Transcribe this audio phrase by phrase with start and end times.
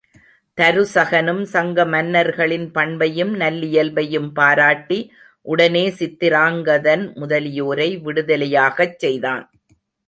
[0.57, 4.99] தருசகனும் சங்க மன்னர்களின் பண்பையும் நல்லியல்பையும் பாராட்டி
[5.45, 9.45] உடனே சித்திராங்கதன் முதலியோரை விடுதலையாகச் செய்தான்.